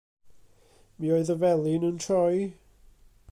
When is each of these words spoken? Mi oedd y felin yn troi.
Mi 1.03 1.11
oedd 1.17 1.29
y 1.35 1.37
felin 1.43 1.87
yn 1.91 2.01
troi. 2.07 2.35